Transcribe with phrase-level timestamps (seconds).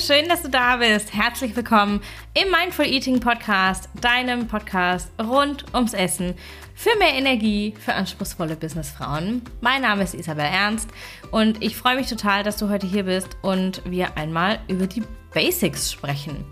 [0.00, 1.12] schön, dass du da bist.
[1.12, 2.00] Herzlich willkommen
[2.32, 6.34] im Mindful Eating Podcast, deinem Podcast rund ums Essen
[6.76, 9.42] für mehr Energie für anspruchsvolle Businessfrauen.
[9.60, 10.88] Mein Name ist Isabel Ernst
[11.32, 15.02] und ich freue mich total, dass du heute hier bist und wir einmal über die
[15.34, 16.44] Basics sprechen.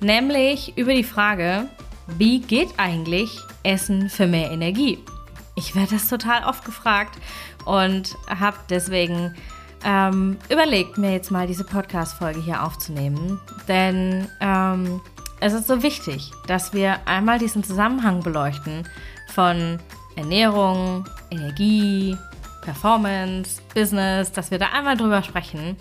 [0.00, 1.68] Nämlich über die Frage,
[2.16, 3.28] wie geht eigentlich
[3.62, 4.98] Essen für mehr Energie?
[5.54, 7.18] Ich werde das total oft gefragt
[7.66, 9.34] und habe deswegen
[9.86, 13.40] ähm, überlegt, mir jetzt mal diese Podcast-Folge hier aufzunehmen.
[13.68, 15.00] Denn ähm,
[15.40, 18.86] es ist so wichtig, dass wir einmal diesen Zusammenhang beleuchten
[19.32, 19.78] von
[20.16, 22.16] Ernährung, Energie,
[22.62, 25.76] Performance, Business, dass wir da einmal drüber sprechen.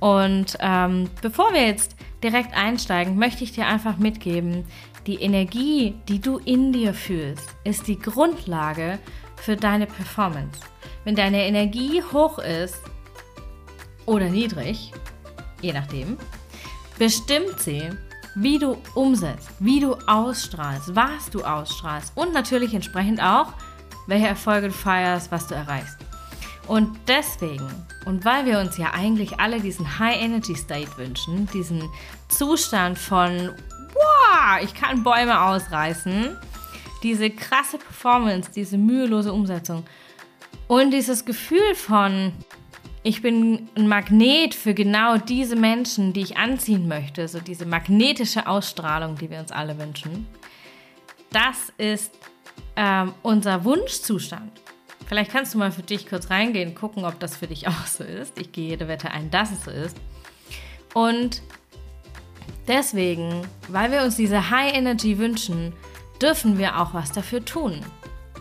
[0.00, 1.94] Und ähm, bevor wir jetzt
[2.24, 4.66] direkt einsteigen, möchte ich dir einfach mitgeben,
[5.06, 8.98] die Energie, die du in dir fühlst, ist die Grundlage
[9.36, 10.60] für deine Performance.
[11.04, 12.80] Wenn deine Energie hoch ist,
[14.06, 14.92] oder niedrig,
[15.60, 16.16] je nachdem,
[16.98, 17.90] bestimmt sie,
[18.34, 23.52] wie du umsetzt, wie du ausstrahlst, was du ausstrahlst und natürlich entsprechend auch,
[24.06, 25.98] welche Erfolge du feierst, was du erreichst.
[26.66, 27.68] Und deswegen,
[28.06, 31.82] und weil wir uns ja eigentlich alle diesen High Energy State wünschen, diesen
[32.28, 33.52] Zustand von,
[33.92, 36.36] wow, ich kann Bäume ausreißen,
[37.02, 39.84] diese krasse Performance, diese mühelose Umsetzung
[40.66, 42.32] und dieses Gefühl von,
[43.06, 48.46] ich bin ein Magnet für genau diese Menschen, die ich anziehen möchte, so diese magnetische
[48.46, 50.26] Ausstrahlung, die wir uns alle wünschen.
[51.30, 52.14] Das ist
[52.76, 54.58] ähm, unser Wunschzustand.
[55.06, 58.04] Vielleicht kannst du mal für dich kurz reingehen, gucken, ob das für dich auch so
[58.04, 58.38] ist.
[58.38, 59.98] Ich gehe jede Wette ein, dass es so ist.
[60.94, 61.42] Und
[62.66, 65.74] deswegen, weil wir uns diese High Energy wünschen,
[66.22, 67.80] dürfen wir auch was dafür tun.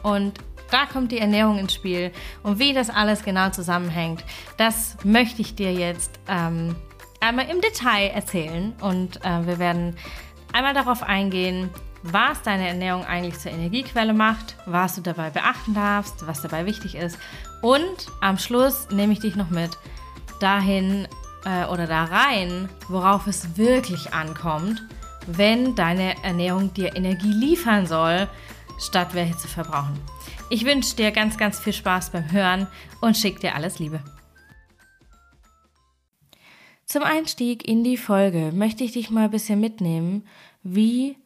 [0.03, 0.39] Und
[0.73, 2.11] da kommt die Ernährung ins Spiel.
[2.41, 4.23] Und wie das alles genau zusammenhängt,
[4.57, 6.75] das möchte ich dir jetzt ähm,
[7.19, 8.73] einmal im Detail erzählen.
[8.81, 9.95] Und äh, wir werden
[10.51, 11.69] einmal darauf eingehen,
[12.01, 16.95] was deine Ernährung eigentlich zur Energiequelle macht, was du dabei beachten darfst, was dabei wichtig
[16.95, 17.17] ist.
[17.61, 19.71] Und am Schluss nehme ich dich noch mit
[20.39, 21.07] dahin
[21.45, 24.81] äh, oder da rein, worauf es wirklich ankommt,
[25.27, 28.27] wenn deine Ernährung dir Energie liefern soll,
[28.79, 29.97] statt welche zu verbrauchen.
[30.49, 32.67] Ich wünsche dir ganz, ganz viel Spaß beim Hören
[33.01, 34.01] und schicke dir alles Liebe.
[36.85, 40.27] Zum Einstieg in die Folge möchte ich dich mal ein bisschen mitnehmen,
[40.61, 41.17] wie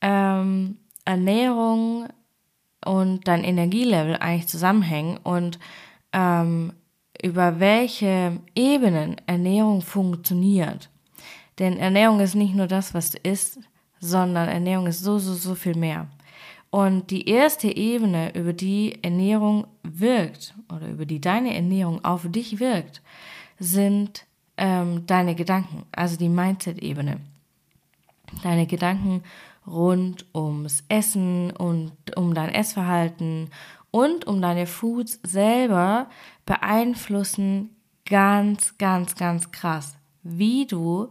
[0.00, 2.06] ähm, Ernährung
[2.84, 5.58] und dein Energielevel eigentlich zusammenhängen und
[6.12, 6.72] ähm,
[7.22, 10.90] über welche Ebenen Ernährung funktioniert.
[11.58, 13.58] Denn Ernährung ist nicht nur das, was du isst,
[13.98, 16.06] sondern Ernährung ist so, so, so viel mehr.
[16.70, 22.58] Und die erste Ebene, über die Ernährung wirkt oder über die deine Ernährung auf dich
[22.58, 23.02] wirkt,
[23.58, 27.20] sind ähm, deine Gedanken, also die Mindset-Ebene.
[28.42, 29.22] Deine Gedanken
[29.66, 33.50] rund ums Essen und um dein Essverhalten
[33.90, 36.08] und um deine Foods selber
[36.44, 37.70] beeinflussen
[38.04, 41.08] ganz, ganz, ganz krass, wie du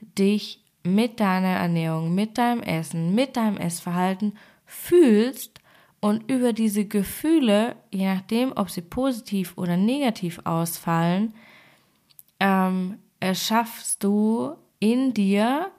[0.00, 4.34] dich mit deiner Ernährung, mit deinem Essen, mit deinem Essverhalten
[4.68, 5.60] fühlst
[6.00, 11.34] und über diese Gefühle, je nachdem, ob sie positiv oder negativ ausfallen,
[12.38, 15.72] ähm, erschaffst du in dir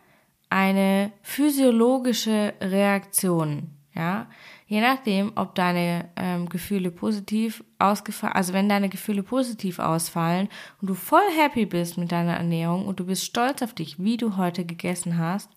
[0.50, 3.70] eine physiologische Reaktion.
[3.96, 4.28] Ja,
[4.68, 10.48] je nachdem, ob deine ähm, Gefühle positiv ausgefallen, also wenn deine Gefühle positiv ausfallen
[10.82, 14.18] und du voll happy bist mit deiner Ernährung und du bist stolz auf dich, wie
[14.18, 15.50] du heute gegessen hast,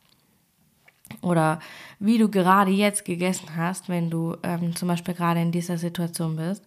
[1.20, 1.60] oder
[1.98, 6.36] wie du gerade jetzt gegessen hast, wenn du ähm, zum Beispiel gerade in dieser Situation
[6.36, 6.66] bist,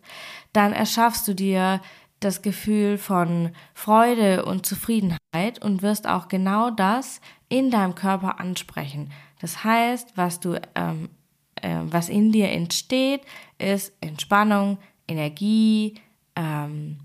[0.54, 1.82] dann erschaffst du dir
[2.20, 9.12] das Gefühl von Freude und Zufriedenheit und wirst auch genau das in deinem Körper ansprechen.
[9.40, 11.10] Das heißt, was du, ähm,
[11.56, 13.22] äh, was in dir entsteht,
[13.58, 14.78] ist Entspannung,
[15.08, 15.96] Energie,
[16.36, 16.98] ähm,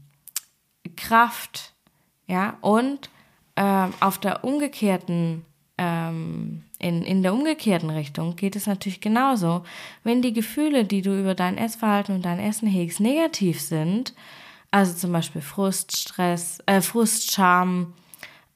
[0.97, 1.75] Kraft,
[2.27, 3.11] ja und
[3.57, 5.45] ähm, auf der umgekehrten
[5.77, 9.63] ähm, in, in der umgekehrten Richtung geht es natürlich genauso.
[10.03, 14.15] Wenn die Gefühle, die du über dein Essverhalten und dein Essen hegst, negativ sind,
[14.71, 17.93] also zum Beispiel Frust, Stress, äh, Frust, Scham,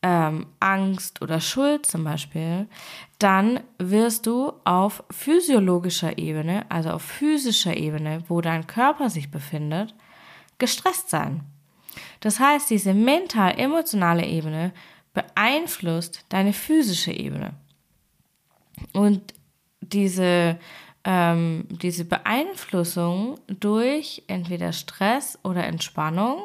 [0.03, 2.67] ähm, Angst oder Schuld zum Beispiel,
[3.19, 9.94] dann wirst du auf physiologischer Ebene, also auf physischer Ebene, wo dein Körper sich befindet,
[10.59, 11.43] gestresst sein.
[12.21, 14.73] Das heißt, diese mental-emotionale Ebene
[15.12, 17.55] beeinflusst deine physische Ebene.
[18.93, 19.35] Und
[19.81, 20.59] diese,
[21.05, 26.44] ähm, diese Beeinflussung durch entweder Stress oder Entspannung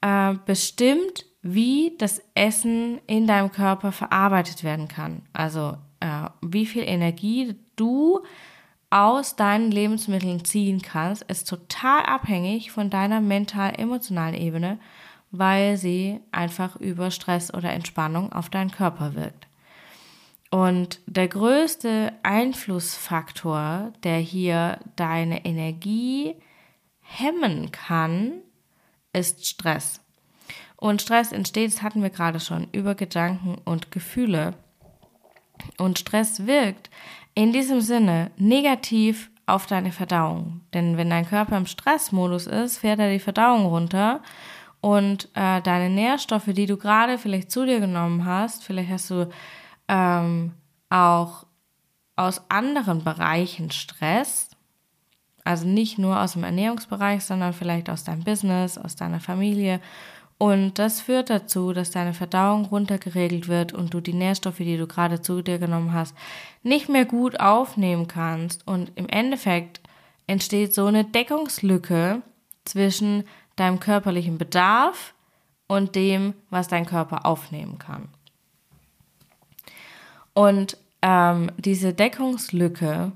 [0.00, 5.22] äh, bestimmt, wie das Essen in deinem Körper verarbeitet werden kann.
[5.32, 8.20] Also äh, wie viel Energie du
[8.90, 14.78] aus deinen Lebensmitteln ziehen kannst, ist total abhängig von deiner mental-emotionalen Ebene,
[15.30, 19.46] weil sie einfach über Stress oder Entspannung auf deinen Körper wirkt.
[20.52, 26.34] Und der größte Einflussfaktor, der hier deine Energie
[27.00, 28.32] hemmen kann,
[29.14, 30.02] ist Stress.
[30.76, 34.52] Und Stress entsteht, das hatten wir gerade schon, über Gedanken und Gefühle.
[35.78, 36.90] Und Stress wirkt
[37.34, 40.60] in diesem Sinne negativ auf deine Verdauung.
[40.74, 44.20] Denn wenn dein Körper im Stressmodus ist, fährt er die Verdauung runter
[44.82, 49.30] und äh, deine Nährstoffe, die du gerade vielleicht zu dir genommen hast, vielleicht hast du
[49.92, 50.52] ähm,
[50.88, 51.44] auch
[52.16, 54.50] aus anderen Bereichen Stress,
[55.44, 59.80] also nicht nur aus dem Ernährungsbereich, sondern vielleicht aus deinem Business, aus deiner Familie.
[60.38, 64.86] Und das führt dazu, dass deine Verdauung runtergeregelt wird und du die Nährstoffe, die du
[64.86, 66.16] gerade zu dir genommen hast,
[66.62, 68.66] nicht mehr gut aufnehmen kannst.
[68.66, 69.80] Und im Endeffekt
[70.26, 72.22] entsteht so eine Deckungslücke
[72.64, 73.24] zwischen
[73.56, 75.14] deinem körperlichen Bedarf
[75.66, 78.08] und dem, was dein Körper aufnehmen kann.
[80.34, 83.12] Und ähm, diese Deckungslücke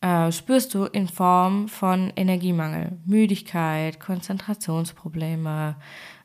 [0.00, 5.76] äh, spürst du in Form von Energiemangel, Müdigkeit, Konzentrationsprobleme,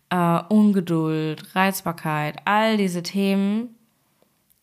[0.09, 3.75] äh, Ungeduld, Reizbarkeit, all diese Themen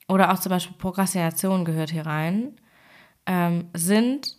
[0.08, 2.54] oder auch zum Beispiel Prokrastination gehört hier rein,
[3.26, 4.36] ähm, sind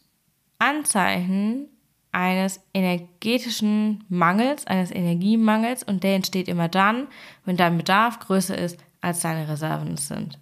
[0.60, 1.68] Anzeichen
[2.12, 7.08] eines energetischen Mangels, eines Energiemangels und der entsteht immer dann,
[7.46, 10.41] wenn dein Bedarf größer ist, als deine Reserven sind.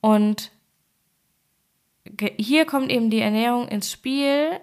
[0.00, 0.52] Und
[2.38, 4.60] hier kommt eben die Ernährung ins Spiel,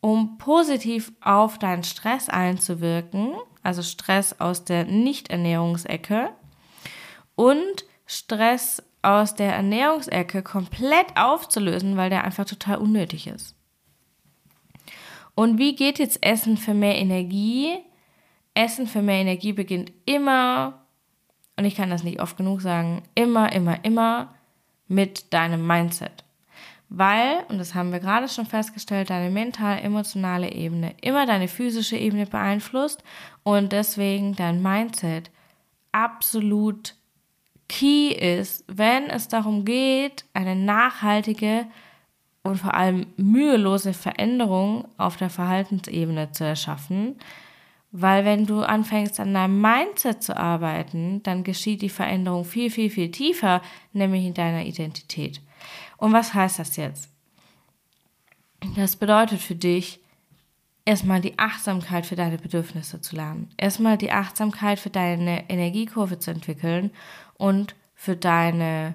[0.00, 6.30] um positiv auf deinen Stress einzuwirken, also Stress aus der Nicht-Ernährungsecke
[7.34, 13.54] und Stress aus der Ernährungsecke komplett aufzulösen, weil der einfach total unnötig ist.
[15.34, 17.78] Und wie geht jetzt Essen für mehr Energie?
[18.54, 20.86] Essen für mehr Energie beginnt immer,
[21.56, 24.34] und ich kann das nicht oft genug sagen, immer, immer, immer
[24.90, 26.24] mit deinem Mindset.
[26.88, 32.26] Weil, und das haben wir gerade schon festgestellt, deine mental-emotionale Ebene immer deine physische Ebene
[32.26, 33.04] beeinflusst
[33.44, 35.30] und deswegen dein Mindset
[35.92, 36.96] absolut
[37.68, 41.66] key ist, wenn es darum geht, eine nachhaltige
[42.42, 47.16] und vor allem mühelose Veränderung auf der Verhaltensebene zu erschaffen.
[47.92, 52.88] Weil wenn du anfängst an deinem Mindset zu arbeiten, dann geschieht die Veränderung viel, viel,
[52.88, 55.40] viel tiefer, nämlich in deiner Identität.
[55.96, 57.10] Und was heißt das jetzt?
[58.76, 60.00] Das bedeutet für dich,
[60.84, 63.50] erstmal die Achtsamkeit für deine Bedürfnisse zu lernen.
[63.56, 66.90] Erstmal die Achtsamkeit für deine Energiekurve zu entwickeln
[67.34, 68.94] und für deine,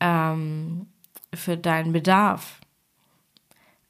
[0.00, 0.86] ähm,
[1.34, 2.60] für deinen Bedarf.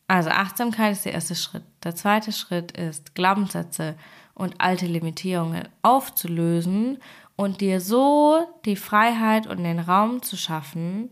[0.08, 1.64] Also Achtsamkeit ist der erste Schritt.
[1.84, 3.96] Der zweite Schritt ist Glaubenssätze
[4.34, 6.98] und alte Limitierungen aufzulösen
[7.36, 11.10] und dir so die Freiheit und den Raum zu schaffen,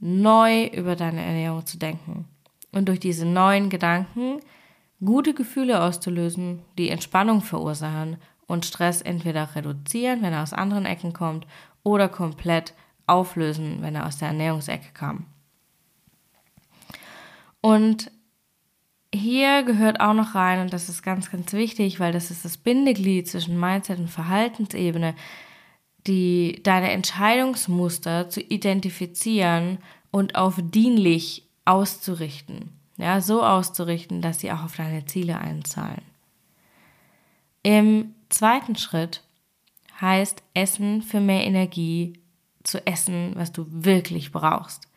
[0.00, 2.26] neu über deine Ernährung zu denken
[2.72, 4.40] und durch diese neuen Gedanken
[5.04, 8.16] gute Gefühle auszulösen, die Entspannung verursachen
[8.46, 11.46] und Stress entweder reduzieren, wenn er aus anderen Ecken kommt,
[11.84, 12.74] oder komplett
[13.06, 15.26] auflösen, wenn er aus der Ernährungsecke kam.
[17.60, 18.10] Und
[19.18, 22.56] hier gehört auch noch rein, und das ist ganz, ganz wichtig, weil das ist das
[22.56, 25.14] Bindeglied zwischen Mindset und Verhaltensebene,
[26.06, 29.78] die, deine Entscheidungsmuster zu identifizieren
[30.10, 32.70] und auf dienlich auszurichten.
[32.96, 36.02] Ja, so auszurichten, dass sie auch auf deine Ziele einzahlen.
[37.62, 39.22] Im zweiten Schritt
[40.00, 42.14] heißt Essen für mehr Energie
[42.64, 44.87] zu essen, was du wirklich brauchst.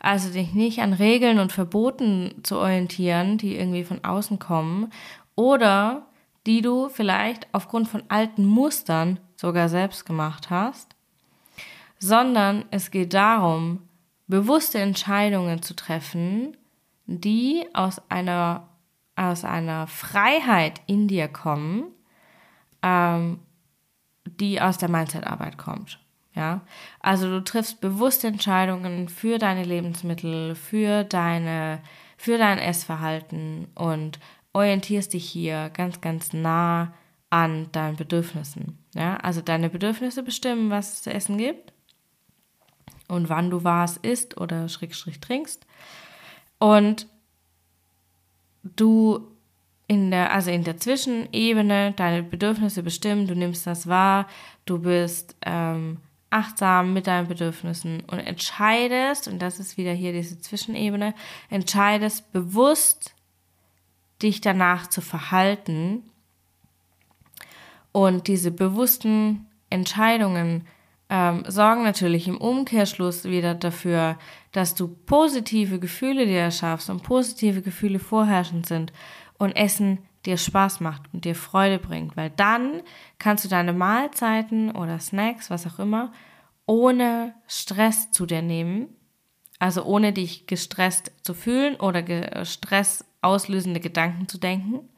[0.00, 4.90] Also dich nicht an Regeln und Verboten zu orientieren, die irgendwie von außen kommen
[5.36, 6.06] oder
[6.46, 10.96] die du vielleicht aufgrund von alten Mustern sogar selbst gemacht hast,
[11.98, 13.82] sondern es geht darum,
[14.26, 16.56] bewusste Entscheidungen zu treffen,
[17.04, 18.68] die aus einer,
[19.16, 21.92] aus einer Freiheit in dir kommen,
[22.82, 23.40] ähm,
[24.24, 25.98] die aus der Mindset-Arbeit kommt.
[26.34, 26.60] Ja,
[27.00, 31.80] also du triffst bewusste Entscheidungen für deine Lebensmittel, für deine,
[32.16, 34.20] für dein Essverhalten und
[34.52, 36.94] orientierst dich hier ganz, ganz nah
[37.30, 38.78] an deinen Bedürfnissen.
[38.94, 41.72] Ja, also deine Bedürfnisse bestimmen, was es zu essen gibt
[43.08, 45.66] und wann du was isst oder schräg, schräg trinkst.
[46.58, 47.06] Und
[48.62, 49.26] du
[49.86, 54.28] in der, also in der Zwischenebene deine Bedürfnisse bestimmen, du nimmst das wahr,
[54.64, 55.98] du bist ähm,
[56.30, 61.14] achtsam mit deinen Bedürfnissen und entscheidest, und das ist wieder hier diese Zwischenebene,
[61.48, 63.14] entscheidest bewusst,
[64.22, 66.04] dich danach zu verhalten
[67.92, 70.66] und diese bewussten Entscheidungen
[71.08, 74.16] ähm, sorgen natürlich im Umkehrschluss wieder dafür,
[74.52, 78.92] dass du positive Gefühle dir erschaffst und positive Gefühle vorherrschend sind.
[79.38, 82.82] Und Essen dir Spaß macht und dir Freude bringt, weil dann
[83.18, 86.12] kannst du deine Mahlzeiten oder Snacks, was auch immer,
[86.66, 88.88] ohne Stress zu dir nehmen,
[89.58, 94.88] also ohne dich gestresst zu fühlen oder Stress auslösende Gedanken zu denken.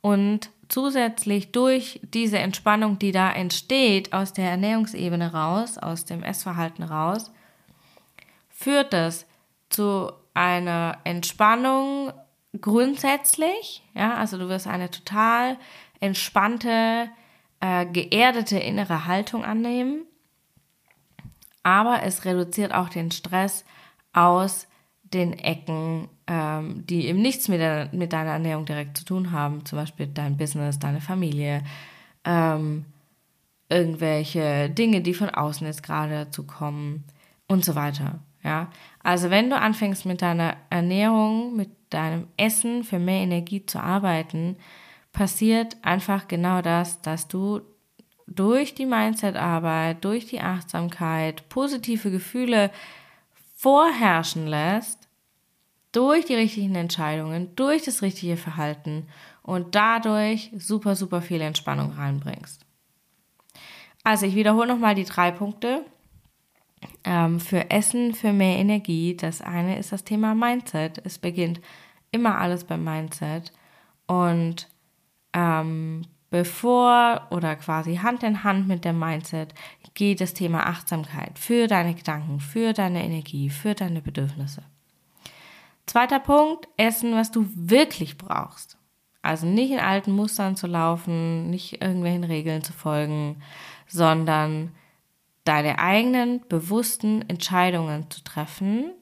[0.00, 6.84] Und zusätzlich durch diese Entspannung, die da entsteht aus der Ernährungsebene raus, aus dem Essverhalten
[6.84, 7.32] raus,
[8.48, 9.26] führt das
[9.68, 12.12] zu einer Entspannung
[12.60, 15.56] grundsätzlich, ja, also du wirst eine total
[16.00, 17.08] entspannte,
[17.60, 20.02] äh, geerdete innere Haltung annehmen,
[21.62, 23.64] aber es reduziert auch den Stress
[24.12, 24.66] aus
[25.02, 29.64] den Ecken, ähm, die eben nichts mit, der, mit deiner Ernährung direkt zu tun haben,
[29.64, 31.62] zum Beispiel dein Business, deine Familie,
[32.24, 32.84] ähm,
[33.68, 37.04] irgendwelche Dinge, die von außen jetzt gerade dazu kommen
[37.48, 38.20] und so weiter.
[38.44, 38.68] Ja,
[39.02, 44.56] also wenn du anfängst mit deiner Ernährung, mit deinem Essen für mehr Energie zu arbeiten,
[45.12, 47.62] passiert einfach genau das, dass du
[48.26, 52.70] durch die Mindset-Arbeit, durch die Achtsamkeit positive Gefühle
[53.54, 55.08] vorherrschen lässt,
[55.92, 59.06] durch die richtigen Entscheidungen, durch das richtige Verhalten
[59.42, 62.66] und dadurch super, super viel Entspannung reinbringst.
[64.02, 65.86] Also ich wiederhole nochmal die drei Punkte
[67.04, 69.16] ähm, für Essen, für mehr Energie.
[69.16, 71.00] Das eine ist das Thema Mindset.
[71.04, 71.60] Es beginnt
[72.10, 73.52] immer alles beim Mindset.
[74.06, 74.68] Und
[75.32, 79.54] ähm, bevor oder quasi Hand in Hand mit dem Mindset
[79.94, 84.62] geht das Thema Achtsamkeit für deine Gedanken, für deine Energie, für deine Bedürfnisse.
[85.86, 88.78] Zweiter Punkt, Essen, was du wirklich brauchst.
[89.22, 93.42] Also nicht in alten Mustern zu laufen, nicht irgendwelchen Regeln zu folgen,
[93.86, 94.72] sondern
[95.44, 98.92] deine eigenen bewussten Entscheidungen zu treffen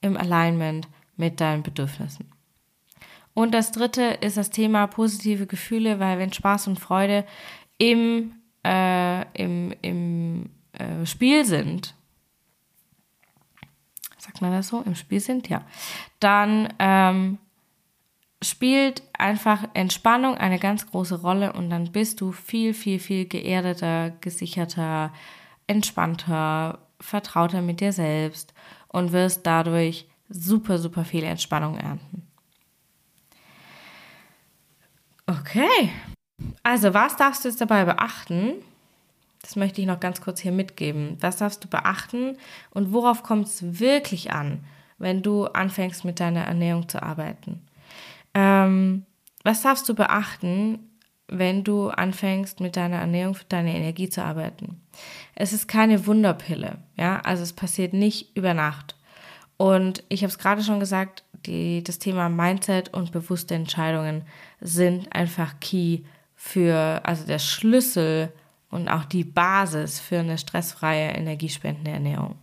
[0.00, 2.30] im Alignment mit deinen Bedürfnissen.
[3.34, 7.26] Und das dritte ist das Thema positive Gefühle, weil wenn Spaß und Freude
[7.78, 8.32] im,
[8.64, 11.94] äh, im, im äh, Spiel sind,
[14.18, 15.62] sagt man das so, im Spiel sind, ja,
[16.18, 17.38] dann ähm,
[18.42, 24.10] spielt einfach Entspannung eine ganz große Rolle und dann bist du viel, viel, viel geerdeter,
[24.20, 25.12] gesicherter,
[25.66, 28.54] entspannter, vertrauter mit dir selbst
[28.88, 32.26] und wirst dadurch super, super viel Entspannung ernten.
[35.26, 35.90] Okay,
[36.62, 38.54] also was darfst du jetzt dabei beachten?
[39.42, 41.16] Das möchte ich noch ganz kurz hier mitgeben.
[41.20, 42.36] Was darfst du beachten
[42.70, 44.64] und worauf kommt es wirklich an,
[44.98, 47.66] wenn du anfängst mit deiner Ernährung zu arbeiten?
[48.34, 49.04] Ähm,
[49.44, 50.90] was darfst du beachten,
[51.28, 54.80] wenn du anfängst mit deiner Ernährung für deine Energie zu arbeiten.
[55.34, 58.96] Es ist keine Wunderpille, ja, also es passiert nicht über Nacht.
[59.56, 64.22] Und ich habe es gerade schon gesagt, die, das Thema Mindset und bewusste Entscheidungen
[64.60, 66.00] sind einfach key
[66.34, 68.32] für, also der Schlüssel
[68.70, 72.36] und auch die Basis für eine stressfreie, energiespendende Ernährung.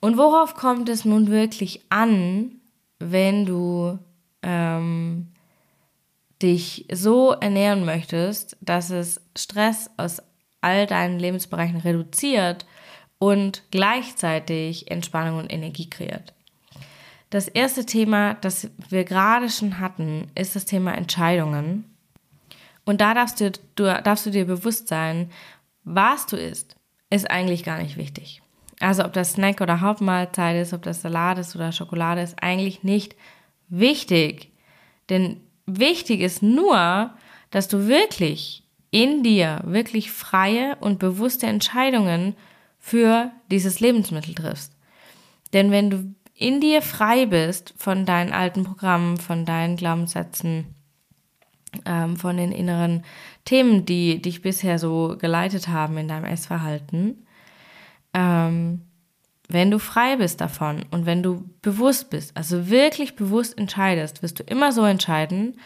[0.00, 2.60] Und worauf kommt es nun wirklich an,
[2.98, 3.98] wenn du
[4.42, 5.31] ähm,
[6.42, 10.22] dich so ernähren möchtest, dass es Stress aus
[10.60, 12.66] all deinen Lebensbereichen reduziert
[13.18, 16.34] und gleichzeitig Entspannung und Energie kreiert.
[17.30, 21.84] Das erste Thema, das wir gerade schon hatten, ist das Thema Entscheidungen.
[22.84, 25.30] Und da darfst du, du, darfst du dir bewusst sein,
[25.84, 26.76] was du isst,
[27.10, 28.42] ist eigentlich gar nicht wichtig.
[28.80, 32.82] Also ob das Snack oder Hauptmahlzeit ist, ob das Salat ist oder Schokolade ist, eigentlich
[32.82, 33.14] nicht
[33.68, 34.50] wichtig.
[35.08, 35.40] Denn
[35.78, 37.10] Wichtig ist nur,
[37.50, 42.36] dass du wirklich in dir wirklich freie und bewusste Entscheidungen
[42.78, 44.76] für dieses Lebensmittel triffst.
[45.52, 50.74] Denn wenn du in dir frei bist von deinen alten Programmen, von deinen Glaubenssätzen,
[51.86, 53.04] ähm, von den inneren
[53.44, 57.26] Themen, die dich bisher so geleitet haben in deinem Essverhalten,
[58.12, 58.82] ähm,
[59.52, 64.38] wenn du frei bist davon und wenn du bewusst bist, also wirklich bewusst entscheidest, wirst
[64.40, 65.58] du immer so entscheiden,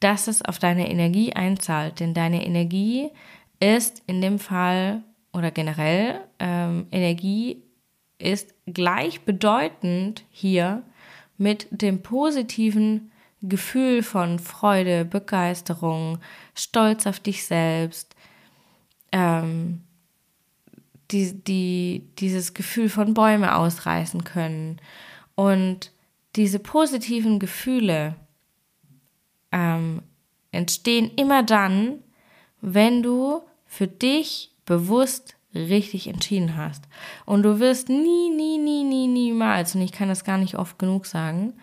[0.00, 2.00] dass es auf deine Energie einzahlt.
[2.00, 3.10] Denn deine Energie
[3.60, 7.62] ist in dem Fall oder generell ähm, Energie
[8.18, 10.82] ist gleichbedeutend hier
[11.38, 13.10] mit dem positiven
[13.42, 16.18] Gefühl von Freude, Begeisterung,
[16.54, 18.14] Stolz auf dich selbst,
[19.12, 19.82] ähm,
[21.10, 24.80] die, die, dieses Gefühl von Bäume ausreißen können.
[25.34, 25.92] Und
[26.36, 28.14] diese positiven Gefühle
[29.52, 30.02] ähm,
[30.52, 31.98] entstehen immer dann,
[32.60, 36.84] wenn du für dich bewusst richtig entschieden hast.
[37.24, 40.78] Und du wirst nie, nie, nie, nie, niemals, und ich kann das gar nicht oft
[40.78, 41.54] genug sagen,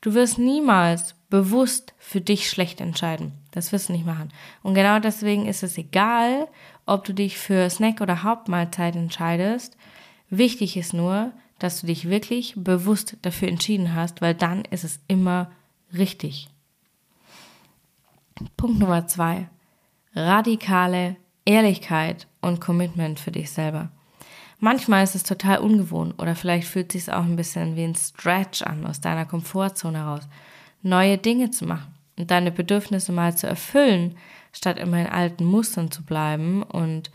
[0.00, 3.32] du wirst niemals bewusst für dich schlecht entscheiden.
[3.50, 4.32] Das wirst du nicht machen.
[4.62, 6.48] Und genau deswegen ist es egal,
[6.86, 9.76] ob du dich für Snack oder Hauptmahlzeit entscheidest.
[10.30, 15.00] Wichtig ist nur, dass du dich wirklich bewusst dafür entschieden hast, weil dann ist es
[15.08, 15.50] immer
[15.92, 16.48] richtig.
[18.56, 19.48] Punkt Nummer zwei.
[20.14, 23.90] Radikale Ehrlichkeit und Commitment für dich selber.
[24.58, 27.94] Manchmal ist es total ungewohnt oder vielleicht fühlt es sich auch ein bisschen wie ein
[27.94, 30.26] Stretch an, aus deiner Komfortzone heraus,
[30.82, 34.16] neue Dinge zu machen und deine Bedürfnisse mal zu erfüllen,
[34.56, 37.10] statt immer in alten Mustern zu bleiben und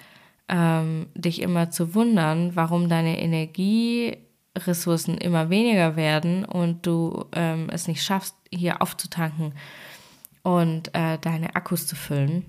[0.47, 7.87] ähm, dich immer zu wundern, warum deine Energieressourcen immer weniger werden und du ähm, es
[7.87, 9.53] nicht schaffst, hier aufzutanken
[10.43, 12.45] und äh, deine Akkus zu füllen.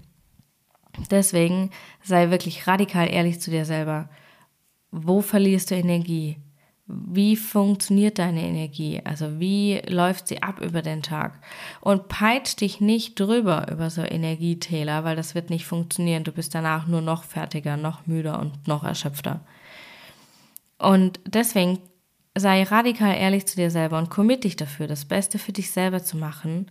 [1.10, 1.70] Deswegen
[2.02, 4.10] sei wirklich radikal ehrlich zu dir selber.
[4.90, 6.36] Wo verlierst du Energie?
[6.86, 9.00] Wie funktioniert deine Energie?
[9.04, 11.40] Also wie läuft sie ab über den Tag?
[11.80, 16.24] Und peitsch dich nicht drüber über so Energietäler, weil das wird nicht funktionieren.
[16.24, 19.40] Du bist danach nur noch fertiger, noch müder und noch erschöpfter.
[20.78, 21.78] Und deswegen
[22.36, 26.02] sei radikal ehrlich zu dir selber und commit dich dafür, das Beste für dich selber
[26.02, 26.70] zu machen,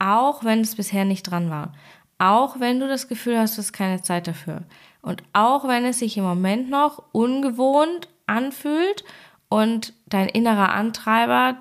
[0.00, 1.72] auch wenn es bisher nicht dran war.
[2.18, 4.62] Auch wenn du das Gefühl hast, du hast keine Zeit dafür.
[5.02, 9.04] Und auch wenn es sich im Moment noch ungewohnt anfühlt
[9.48, 11.56] und dein innerer Antreiber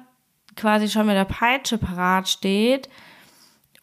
[0.55, 2.89] quasi schon mit der Peitsche parat steht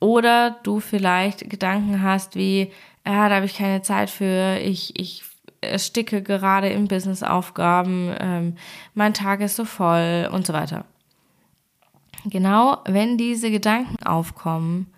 [0.01, 2.73] oder du vielleicht Gedanken hast wie,
[3.07, 5.23] ja, da habe ich keine Zeit für, ich, ich
[5.61, 8.57] ersticke gerade im Businessaufgaben, ähm,
[8.95, 10.85] mein Tag ist so voll und so weiter.
[12.25, 14.93] Genau, wenn diese Gedanken aufkommen,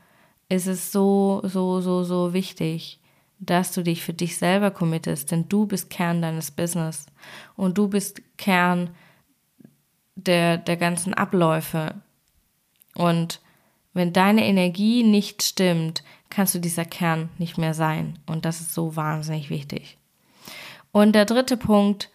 [0.49, 3.01] ist es so, so, so, so wichtig,
[3.39, 7.07] dass du dich für dich selber committest, denn du bist Kern deines Business
[7.57, 8.91] und du bist Kern
[10.15, 11.95] der, der ganzen Abläufe.
[12.95, 13.41] Und
[13.93, 18.19] wenn deine Energie nicht stimmt, kannst du dieser Kern nicht mehr sein.
[18.27, 19.99] Und das ist so wahnsinnig wichtig.
[20.93, 22.11] Und der dritte Punkt,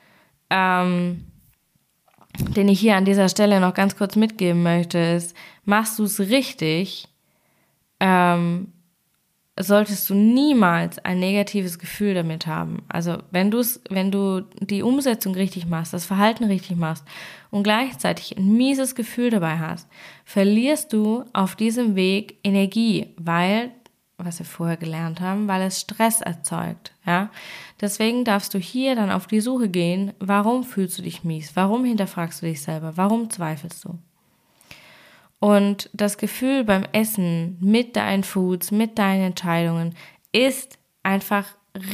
[0.50, 1.26] ähm,
[2.38, 6.20] den ich hier an dieser Stelle noch ganz kurz mitgeben möchte, ist, machst du es
[6.20, 7.08] richtig,
[8.00, 8.72] ähm,
[9.60, 12.84] solltest du niemals ein negatives Gefühl damit haben.
[12.88, 17.04] Also wenn du es, wenn du die Umsetzung richtig machst, das Verhalten richtig machst
[17.52, 19.88] und gleichzeitig ein mieses Gefühl dabei hast,
[20.24, 23.72] verlierst du auf diesem Weg Energie, weil
[24.18, 27.30] was wir vorher gelernt haben, weil es Stress erzeugt, ja.
[27.80, 31.56] Deswegen darfst du hier dann auf die Suche gehen, warum fühlst du dich mies?
[31.56, 32.98] Warum hinterfragst du dich selber?
[32.98, 33.98] Warum zweifelst du?
[35.40, 39.96] Und das Gefühl beim Essen mit deinen Foods, mit deinen Entscheidungen
[40.32, 41.46] ist einfach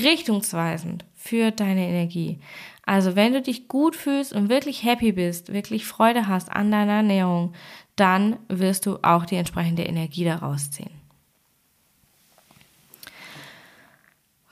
[0.01, 2.39] richtungsweisend für deine Energie.
[2.85, 6.93] Also wenn du dich gut fühlst und wirklich happy bist, wirklich Freude hast an deiner
[6.93, 7.53] Ernährung,
[7.95, 10.91] dann wirst du auch die entsprechende Energie daraus ziehen.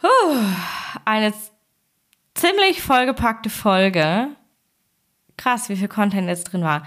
[0.01, 0.35] Puh,
[1.05, 1.33] eine
[2.33, 4.29] ziemlich vollgepackte Folge.
[5.37, 6.85] Krass, wie viel Content jetzt drin war.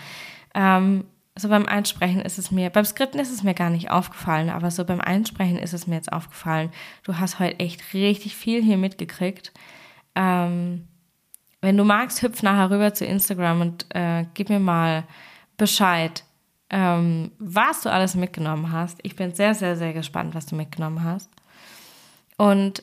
[0.55, 1.05] Ähm,
[1.39, 4.71] so beim Einsprechen ist es mir, beim Skripten ist es mir gar nicht aufgefallen, aber
[4.71, 6.71] so beim Einsprechen ist es mir jetzt aufgefallen.
[7.03, 9.53] Du hast heute echt richtig viel hier mitgekriegt.
[10.15, 10.89] Ähm,
[11.61, 15.05] wenn du magst, hüpf nachher rüber zu Instagram und äh, gib mir mal
[15.57, 16.25] Bescheid,
[16.71, 18.99] ähm, was du alles mitgenommen hast.
[19.03, 21.31] Ich bin sehr, sehr, sehr gespannt, was du mitgenommen hast.
[22.37, 22.83] Und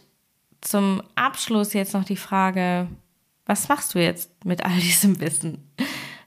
[0.62, 2.88] zum Abschluss jetzt noch die Frage,
[3.46, 5.68] was machst du jetzt mit all diesem Wissen?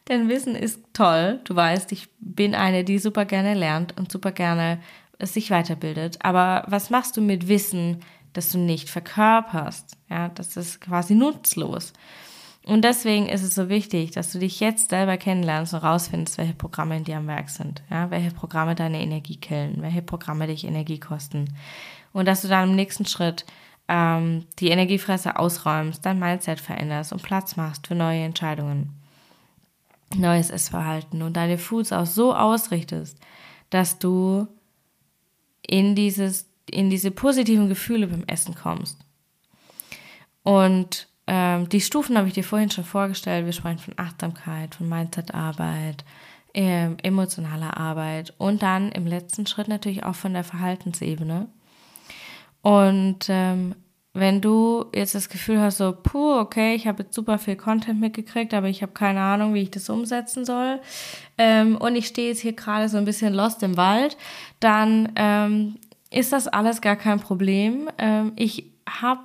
[0.08, 1.40] Denn Wissen ist toll.
[1.44, 4.78] Du weißt, ich bin eine, die super gerne lernt und super gerne
[5.20, 6.18] sich weiterbildet.
[6.22, 8.00] Aber was machst du mit Wissen,
[8.32, 9.96] das du nicht verkörperst?
[10.08, 11.92] Ja, das ist quasi nutzlos.
[12.64, 16.54] Und deswegen ist es so wichtig, dass du dich jetzt selber kennenlernst und rausfindest, welche
[16.54, 17.82] Programme in dir am Werk sind.
[17.90, 21.54] Ja, welche Programme deine Energie killen, welche Programme dich Energie kosten.
[22.12, 23.44] Und dass du dann im nächsten Schritt
[23.88, 28.92] ähm, die Energiefresse ausräumst, dein Mindset veränderst und Platz machst für neue Entscheidungen
[30.14, 33.18] neues Essverhalten und deine Foods auch so ausrichtest,
[33.70, 34.46] dass du
[35.66, 38.98] in dieses, in diese positiven Gefühle beim Essen kommst.
[40.42, 43.46] Und ähm, die Stufen habe ich dir vorhin schon vorgestellt.
[43.46, 46.04] Wir sprechen von Achtsamkeit, von Mindsetarbeit,
[46.54, 51.48] äh, emotionaler Arbeit und dann im letzten Schritt natürlich auch von der Verhaltensebene.
[52.62, 53.74] Und ähm,
[54.18, 58.00] wenn du jetzt das Gefühl hast, so, puh, okay, ich habe jetzt super viel Content
[58.00, 60.80] mitgekriegt, aber ich habe keine Ahnung, wie ich das umsetzen soll
[61.38, 64.16] ähm, und ich stehe jetzt hier gerade so ein bisschen lost im Wald,
[64.60, 65.76] dann ähm,
[66.10, 67.90] ist das alles gar kein Problem.
[67.98, 69.20] Ähm, ich habe,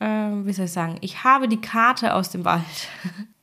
[0.00, 0.06] äh,
[0.44, 2.62] wie soll ich sagen, ich habe die Karte aus dem Wald.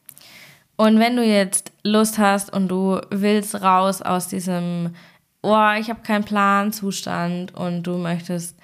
[0.78, 4.96] Und wenn du jetzt Lust hast und du willst raus aus diesem,
[5.44, 8.58] oh, ich habe keinen Plan Zustand und du möchtest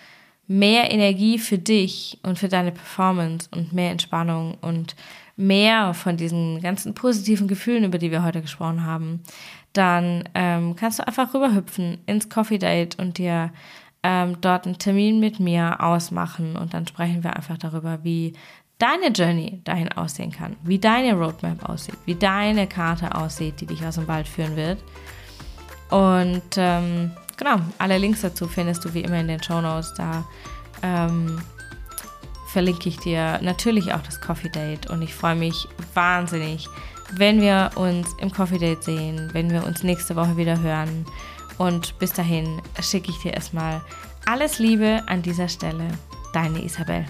[0.48, 4.96] mehr Energie für dich und für deine Performance und mehr Entspannung und
[5.36, 9.22] mehr von diesen ganzen positiven Gefühlen, über die wir heute gesprochen haben,
[9.74, 13.52] dann ähm, kannst du einfach rüberhüpfen ins Coffee Date und dir
[14.04, 18.34] ähm, dort einen Termin mit mir ausmachen und dann sprechen wir einfach darüber, wie
[18.80, 23.86] deine Journey dahin aussehen kann, wie deine Roadmap aussieht, wie deine Karte aussieht, die dich
[23.86, 24.80] aus dem Wald führen wird.
[25.90, 29.93] Und ähm, genau, alle Links dazu findest du wie immer in den Show Notes.
[29.95, 30.26] Da
[30.82, 31.41] ähm,
[32.47, 36.67] verlinke ich dir natürlich auch das Coffee Date und ich freue mich wahnsinnig,
[37.13, 41.06] wenn wir uns im Coffee Date sehen, wenn wir uns nächste Woche wieder hören.
[41.58, 43.82] Und bis dahin schicke ich dir erstmal
[44.26, 45.88] alles Liebe an dieser Stelle.
[46.34, 47.06] Deine Isabel.